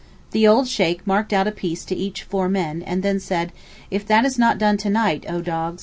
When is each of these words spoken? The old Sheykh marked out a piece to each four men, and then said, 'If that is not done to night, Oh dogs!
The 0.31 0.47
old 0.47 0.67
Sheykh 0.67 1.05
marked 1.05 1.31
out 1.31 1.45
a 1.45 1.51
piece 1.51 1.85
to 1.85 1.93
each 1.95 2.23
four 2.23 2.49
men, 2.49 2.81
and 2.81 3.03
then 3.03 3.19
said, 3.19 3.51
'If 3.91 4.03
that 4.07 4.25
is 4.25 4.39
not 4.39 4.57
done 4.57 4.77
to 4.77 4.89
night, 4.89 5.27
Oh 5.29 5.41
dogs! 5.43 5.79